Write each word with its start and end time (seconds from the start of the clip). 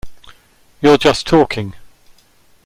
You’re 0.81 0.97
just 0.97 1.27
talking. 1.27 1.75